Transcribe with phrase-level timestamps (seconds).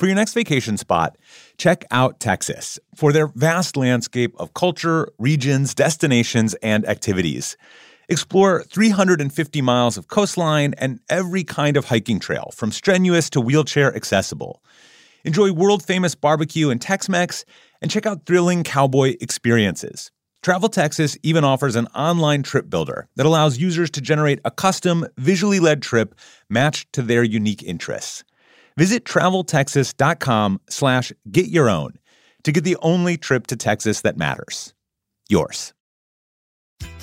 [0.00, 1.18] For your next vacation spot,
[1.58, 7.54] check out Texas for their vast landscape of culture, regions, destinations, and activities.
[8.08, 13.94] Explore 350 miles of coastline and every kind of hiking trail, from strenuous to wheelchair
[13.94, 14.62] accessible.
[15.26, 17.44] Enjoy world famous barbecue and Tex Mex,
[17.82, 20.10] and check out thrilling cowboy experiences.
[20.42, 25.06] Travel Texas even offers an online trip builder that allows users to generate a custom,
[25.18, 26.14] visually led trip
[26.48, 28.24] matched to their unique interests.
[28.80, 31.98] Visit traveltexas.com slash get your own
[32.44, 34.72] to get the only trip to Texas that matters.
[35.28, 35.74] Yours.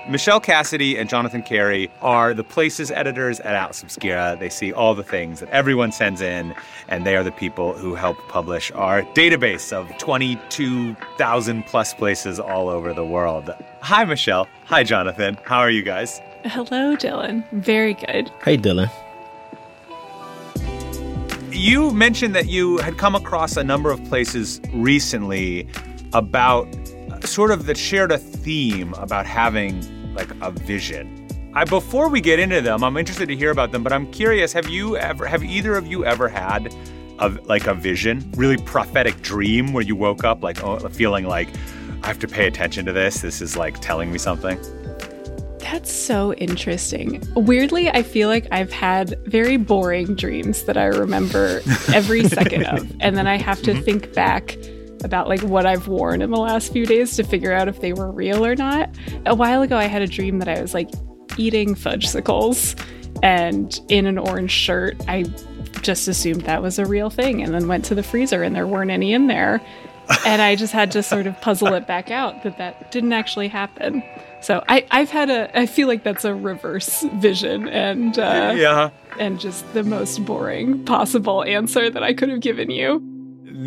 [0.09, 4.37] Michelle Cassidy and Jonathan Carey are the places editors at Atlas Obscura.
[4.39, 6.55] They see all the things that everyone sends in,
[6.87, 12.69] and they are the people who help publish our database of 22,000 plus places all
[12.69, 13.53] over the world.
[13.81, 14.47] Hi, Michelle.
[14.67, 15.37] Hi, Jonathan.
[15.43, 16.21] How are you guys?
[16.45, 17.43] Hello, Dylan.
[17.51, 18.31] Very good.
[18.45, 18.89] Hey, Dylan.
[21.51, 25.67] You mentioned that you had come across a number of places recently
[26.13, 26.65] about
[27.25, 29.83] sort of that shared a theme about having
[30.15, 31.27] like a vision.
[31.53, 34.53] I, before we get into them, I'm interested to hear about them, but I'm curious,
[34.53, 36.73] have you ever have either of you ever had
[37.19, 41.49] a, like a vision, really prophetic dream where you woke up like oh, feeling like
[42.03, 43.21] I have to pay attention to this.
[43.21, 44.59] This is like telling me something.
[45.59, 47.21] That's so interesting.
[47.35, 51.61] Weirdly, I feel like I've had very boring dreams that I remember
[51.93, 52.89] every second of.
[53.01, 53.81] And then I have to mm-hmm.
[53.81, 54.57] think back
[55.03, 57.93] about like what I've worn in the last few days to figure out if they
[57.93, 58.89] were real or not.
[59.25, 60.89] A while ago I had a dream that I was like
[61.37, 62.79] eating fudgesicles
[63.23, 64.95] and in an orange shirt.
[65.07, 65.25] I
[65.81, 68.67] just assumed that was a real thing and then went to the freezer and there
[68.67, 69.61] weren't any in there.
[70.25, 73.49] and I just had to sort of puzzle it back out that that didn't actually
[73.49, 74.03] happen.
[74.41, 78.91] So I, I've had a, I feel like that's a reverse vision and, uh, yeah.
[79.19, 83.16] and just the most boring possible answer that I could have given you.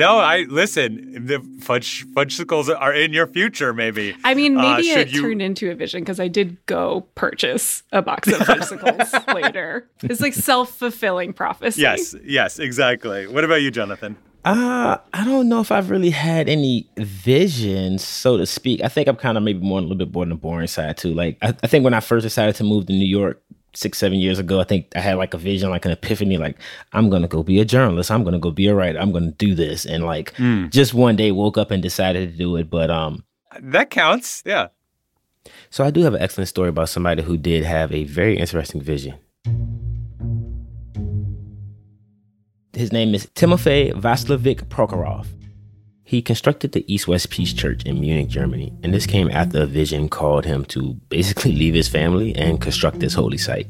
[0.01, 1.27] No, I listen.
[1.27, 4.17] The fudge fudgesicles are in your future, maybe.
[4.25, 5.21] I mean, uh, maybe uh, it you...
[5.21, 9.89] turned into a vision because I did go purchase a box of fudgesicles later.
[10.03, 11.83] It's like self fulfilling prophecy.
[11.83, 13.27] Yes, yes, exactly.
[13.27, 14.17] What about you, Jonathan?
[14.43, 18.83] Uh, I don't know if I've really had any visions, so to speak.
[18.83, 20.97] I think I'm kind of maybe more a little bit more on the boring side
[20.97, 21.13] too.
[21.13, 23.43] Like, I, I think when I first decided to move to New York,
[23.75, 26.57] six, seven years ago, I think I had like a vision, like an epiphany, like
[26.93, 28.11] I'm gonna go be a journalist.
[28.11, 28.99] I'm gonna go be a writer.
[28.99, 29.87] I'm gonna do this.
[29.87, 30.71] And like mm.
[30.71, 32.71] just one day woke up and decided to do it.
[32.71, 33.25] But um
[33.61, 34.43] That counts.
[34.45, 34.69] Yeah.
[35.71, 38.81] So I do have an excellent story about somebody who did have a very interesting
[38.81, 39.15] vision.
[42.73, 45.27] His name is Timofey Vaslovich Prokhorov.
[46.11, 49.65] He constructed the East West Peace Church in Munich, Germany, and this came after a
[49.65, 53.69] vision called him to basically leave his family and construct this holy site.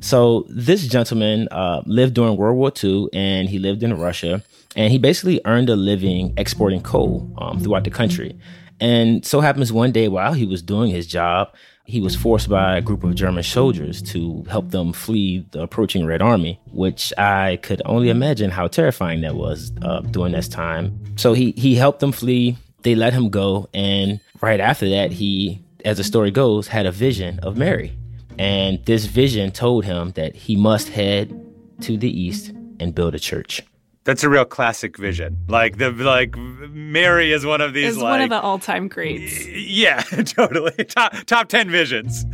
[0.00, 4.44] So, this gentleman uh, lived during World War II and he lived in Russia,
[4.76, 8.38] and he basically earned a living exporting coal um, throughout the country.
[8.80, 12.76] And so happens one day while he was doing his job, he was forced by
[12.76, 17.58] a group of German soldiers to help them flee the approaching Red Army, which I
[17.62, 21.00] could only imagine how terrifying that was uh, during this time.
[21.16, 22.58] So he he helped them flee.
[22.82, 26.92] They let him go, and right after that, he, as the story goes, had a
[26.92, 27.98] vision of Mary,
[28.38, 31.34] and this vision told him that he must head
[31.80, 33.62] to the east and build a church.
[34.08, 35.36] That's a real classic vision.
[35.48, 37.90] Like the like Mary is one of these.
[37.90, 39.46] Is like, one of the all time greats.
[39.46, 40.72] Yeah, totally.
[40.86, 42.24] Top top ten visions.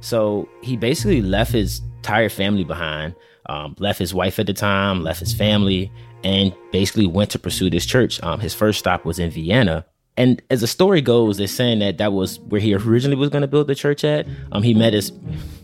[0.00, 3.14] So he basically left his entire family behind.
[3.44, 5.92] Um, left his wife at the time, left his family,
[6.24, 8.22] and basically went to pursue this church.
[8.22, 9.84] Um, his first stop was in Vienna,
[10.16, 13.42] and as the story goes, they're saying that that was where he originally was going
[13.42, 14.26] to build the church at.
[14.52, 15.12] Um, he met his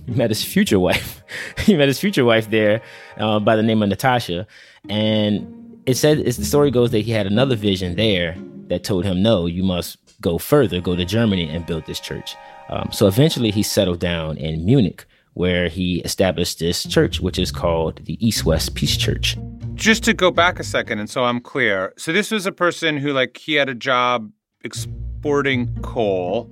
[0.07, 1.23] he met his future wife.
[1.59, 2.83] he met his future wife there
[3.19, 4.47] uh, by the name of Natasha,
[4.89, 8.37] and it said as the story goes that he had another vision there
[8.69, 12.37] that told him, no, you must go further, go to Germany and build this church.
[12.71, 15.05] Um, so eventually he settled down in Munich,
[15.35, 19.37] where he established this church, which is called the East West Peace Church.
[19.75, 21.93] Just to go back a second, and so I'm clear.
[21.99, 24.31] So this was a person who, like, he had a job
[24.63, 26.51] exporting coal.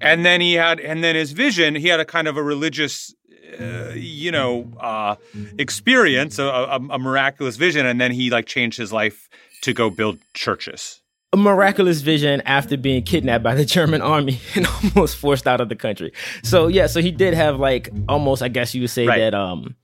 [0.00, 3.14] And then he had, and then his vision, he had a kind of a religious,
[3.60, 5.16] uh, you know, uh,
[5.58, 7.86] experience, a, a, a miraculous vision.
[7.86, 9.28] And then he like changed his life
[9.62, 11.00] to go build churches
[11.32, 15.68] a miraculous vision after being kidnapped by the German army and almost forced out of
[15.68, 16.12] the country.
[16.42, 19.18] So yeah, so he did have like almost, I guess you would say right.
[19.18, 19.76] that um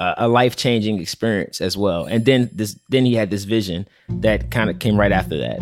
[0.00, 2.06] uh, a life changing experience as well.
[2.06, 5.60] And then this, then he had this vision that kind of came right after that.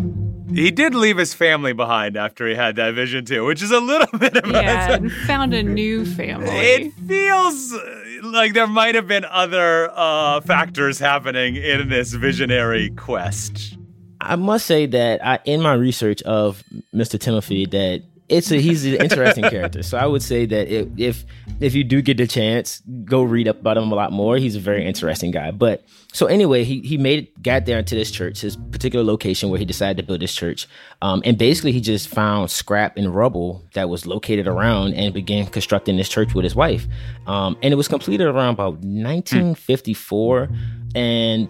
[0.55, 3.81] He did leave his family behind after he had that vision too, which is a
[3.81, 6.47] little bit of yeah, and found a new family.
[6.49, 7.75] It feels
[8.23, 13.77] like there might have been other uh, factors happening in this visionary quest.
[14.21, 16.63] I must say that I, in my research of
[16.95, 17.19] Mr.
[17.19, 19.83] Timothy, that it's a he's an interesting character.
[19.83, 21.25] So I would say that if, if
[21.59, 24.37] if you do get the chance, go read up about him a lot more.
[24.37, 25.51] He's a very interesting guy.
[25.51, 25.83] But
[26.13, 29.65] so anyway, he he made got there into this church, his particular location where he
[29.65, 30.67] decided to build this church.
[31.01, 35.47] Um, and basically, he just found scrap and rubble that was located around and began
[35.47, 36.87] constructing this church with his wife.
[37.27, 40.49] Um, and it was completed around about 1954.
[40.95, 41.49] And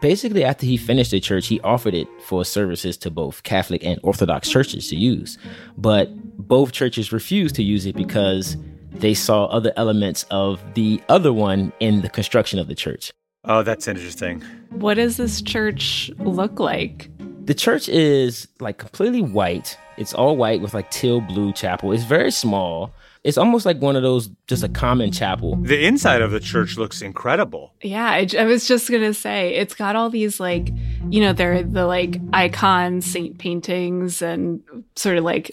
[0.00, 3.98] basically after he finished the church he offered it for services to both catholic and
[4.02, 5.38] orthodox churches to use.
[5.76, 8.56] But both churches refused to use it because
[8.90, 13.12] they saw other elements of the other one in the construction of the church.
[13.44, 14.42] Oh that's interesting.
[14.70, 17.10] What does this church look like?
[17.46, 19.78] The church is like completely white.
[19.96, 21.92] It's all white with like teal blue chapel.
[21.92, 22.92] It's very small
[23.26, 25.56] it's almost like one of those just a common chapel.
[25.56, 27.74] The inside of the church looks incredible.
[27.82, 30.70] Yeah, I, I was just gonna say it's got all these like,
[31.10, 34.62] you know, they're the like icon saint paintings and
[34.94, 35.50] sort of like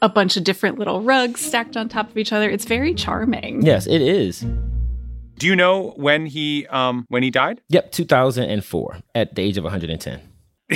[0.00, 2.48] a bunch of different little rugs stacked on top of each other.
[2.48, 3.62] It's very charming.
[3.62, 4.46] Yes, it is.
[5.36, 7.60] Do you know when he um when he died?
[7.68, 10.20] Yep, 2004 at the age of 110.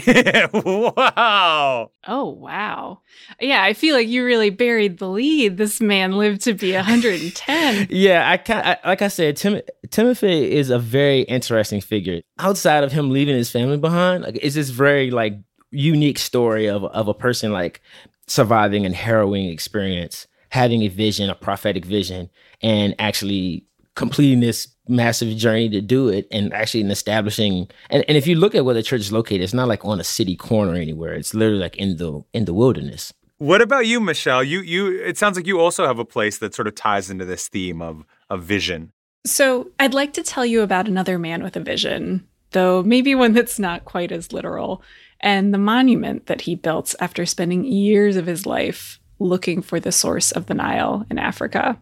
[0.52, 1.90] wow.
[2.06, 3.00] Oh, wow.
[3.40, 5.56] Yeah, I feel like you really buried the lead.
[5.56, 7.86] This man lived to be 110.
[7.90, 9.60] yeah, I, can I like I said, Tim,
[9.90, 12.20] Timothy is a very interesting figure.
[12.38, 15.34] Outside of him leaving his family behind, like it's this very like
[15.70, 17.82] unique story of of a person like
[18.26, 22.30] surviving and harrowing experience, having a vision, a prophetic vision,
[22.62, 23.66] and actually
[23.96, 28.36] completing this massive journey to do it and actually in establishing and, and if you
[28.36, 31.14] look at where the church is located it's not like on a city corner anywhere.
[31.14, 33.12] It's literally like in the in the wilderness.
[33.38, 34.44] What about you michelle?
[34.44, 37.24] You you it sounds like you also have a place that sort of ties into
[37.24, 38.92] this theme of of vision.
[39.24, 43.32] So i'd like to tell you about another man with a vision though maybe one
[43.32, 44.82] that's not quite as literal
[45.20, 49.90] and the monument that he built after spending years of his life looking for the
[49.90, 51.76] source of the nile in africa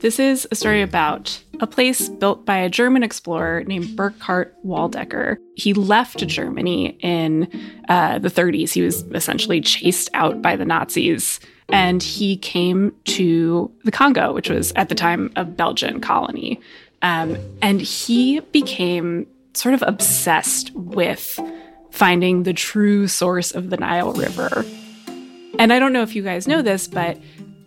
[0.00, 5.38] this is a story about a place built by a German explorer named Burkhard Waldecker.
[5.56, 7.48] He left Germany in
[7.88, 8.72] uh, the 30s.
[8.72, 11.40] He was essentially chased out by the Nazis
[11.70, 16.60] and he came to the Congo, which was at the time a Belgian colony.
[17.02, 21.38] Um, and he became sort of obsessed with
[21.90, 24.64] finding the true source of the Nile River.
[25.58, 27.18] And I don't know if you guys know this, but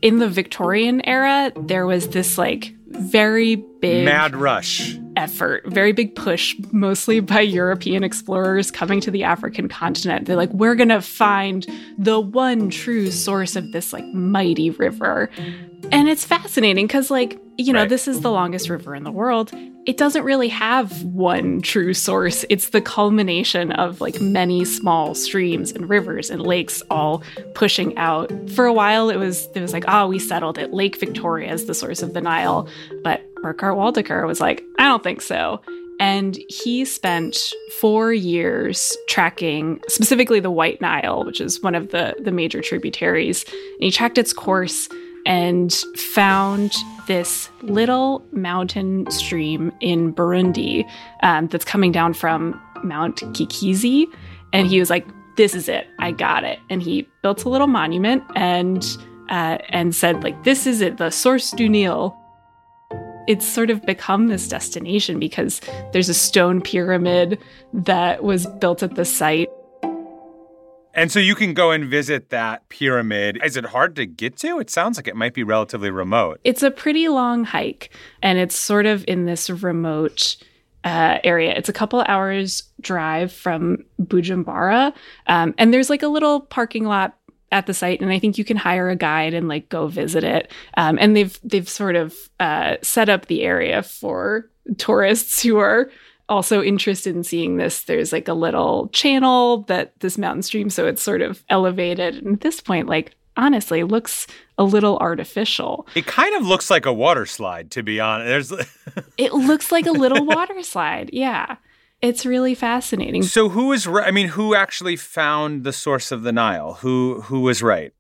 [0.02, 6.16] in the Victorian era, there was this like very big mad rush effort, very big
[6.16, 10.26] push, mostly by European explorers coming to the African continent.
[10.26, 11.66] They're like, we're gonna find
[11.98, 15.30] the one true source of this like mighty river.
[15.92, 17.90] And it's fascinating because, like, you know, right.
[17.90, 19.52] this is the longest river in the world.
[19.86, 22.46] It doesn't really have one true source.
[22.50, 27.24] It's the culmination of like many small streams and rivers and lakes all
[27.56, 28.32] pushing out.
[28.52, 30.74] For a while, it was it was like, oh, we settled it.
[30.74, 32.68] Lake Victoria is the source of the Nile,
[33.04, 35.62] but Burkhard Waldecker was like, I don't think so.
[36.00, 42.16] And he spent four years tracking specifically the White Nile, which is one of the,
[42.20, 43.46] the major tributaries.
[43.46, 44.90] And he tracked its course
[45.28, 46.74] and found
[47.12, 50.90] this little mountain stream in Burundi
[51.24, 54.06] um, that's coming down from Mount Kikizi.
[54.54, 55.88] And he was like, This is it.
[56.00, 56.60] I got it.
[56.70, 58.86] And he built a little monument and
[59.30, 62.16] uh, and said, like, this is it, the source du Nil.
[63.28, 67.40] It's sort of become this destination because there's a stone pyramid
[67.74, 69.50] that was built at the site
[70.94, 73.40] and so you can go and visit that pyramid.
[73.44, 74.60] Is it hard to get to?
[74.60, 76.40] It sounds like it might be relatively remote.
[76.44, 77.90] It's a pretty long hike,
[78.22, 80.38] and it's sort of in this remote
[80.84, 81.54] uh, area.
[81.56, 84.94] It's a couple hours drive from Bujumbura,
[85.28, 87.18] um, and there's like a little parking lot
[87.52, 90.24] at the site, and I think you can hire a guide and like go visit
[90.24, 90.52] it.
[90.78, 95.90] Um, and they've they've sort of uh, set up the area for tourists who are
[96.32, 97.84] also interested in seeing this.
[97.84, 102.16] There's like a little channel that this mountain stream, so it's sort of elevated.
[102.16, 105.86] And at this point, like honestly, looks a little artificial.
[105.94, 108.50] It kind of looks like a water slide, to be honest.
[108.50, 108.68] There's
[109.18, 111.10] it looks like a little water slide.
[111.14, 111.58] Yeah.
[112.02, 113.22] It's really fascinating.
[113.24, 114.08] So who is right?
[114.08, 116.74] I mean, who actually found the source of the Nile?
[116.76, 117.94] Who who was right?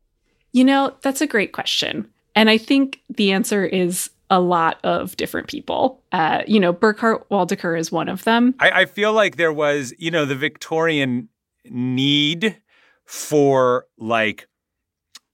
[0.53, 2.09] You know, that's a great question.
[2.35, 6.01] And I think the answer is a lot of different people.
[6.11, 8.55] Uh, you know, Burkhard Waldecker is one of them.
[8.59, 11.29] I, I feel like there was, you know, the Victorian
[11.65, 12.57] need
[13.05, 14.47] for like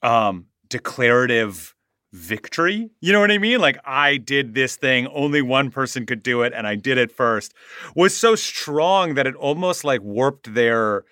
[0.04, 1.74] um declarative
[2.12, 2.90] victory.
[3.00, 3.60] You know what I mean?
[3.60, 7.12] Like, I did this thing, only one person could do it, and I did it
[7.12, 7.54] first,
[7.96, 11.06] was so strong that it almost like warped their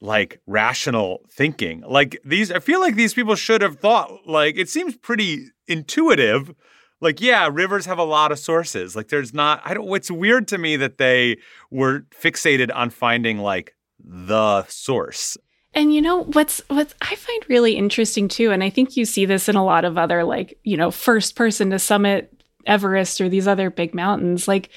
[0.00, 1.82] like rational thinking.
[1.86, 6.54] Like, these, I feel like these people should have thought, like, it seems pretty intuitive.
[7.02, 8.96] Like, yeah, rivers have a lot of sources.
[8.96, 11.36] Like, there's not, I don't, it's weird to me that they
[11.70, 15.36] were fixated on finding like the source.
[15.74, 19.24] And you know what's what I find really interesting too, and I think you see
[19.24, 23.28] this in a lot of other like you know first person to summit Everest or
[23.30, 24.46] these other big mountains.
[24.46, 24.68] Like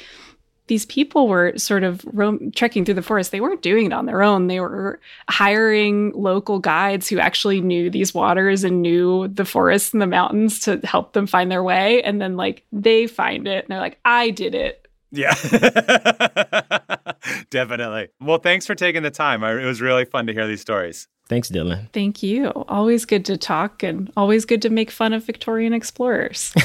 [0.67, 3.31] these people were sort of roam, trekking through the forest.
[3.31, 4.47] They weren't doing it on their own.
[4.47, 10.01] They were hiring local guides who actually knew these waters and knew the forests and
[10.01, 12.01] the mountains to help them find their way.
[12.03, 14.87] And then like they find it and they're like, I did it.
[15.11, 15.33] Yeah.
[17.49, 18.09] Definitely.
[18.19, 19.43] Well, thanks for taking the time.
[19.43, 21.07] It was really fun to hear these stories.
[21.27, 21.91] Thanks, Dylan.
[21.91, 22.49] Thank you.
[22.67, 26.53] Always good to talk and always good to make fun of Victorian explorers.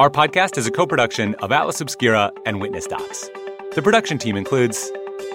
[0.00, 3.28] Our podcast is a co production of Atlas Obscura and Witness Docs.
[3.74, 4.90] The production team includes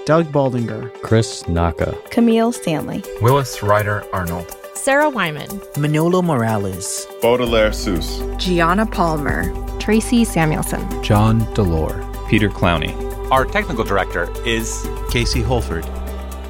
[0.07, 4.57] Doug Baldinger, Chris Naka, Camille Stanley, Willis Ryder Arnold.
[4.74, 12.91] Sarah Wyman, Manolo Morales, Baudelaire Seuss, Gianna Palmer, Tracy Samuelson, John Delore, Peter Clowney.
[13.29, 15.88] Our technical director is Casey Holford.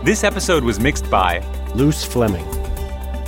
[0.06, 1.46] This episode was mixed by
[1.76, 2.46] Luce Fleming.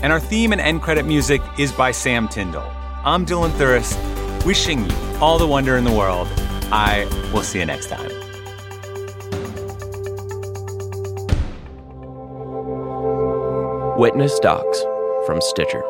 [0.01, 2.71] And our theme and end credit music is by Sam Tyndall.
[3.03, 4.16] I'm Dylan Thuras,
[4.47, 6.25] wishing you all the wonder in the world.
[6.71, 8.09] I will see you next time.
[13.99, 14.85] Witness Docs
[15.25, 15.83] from Stitcher.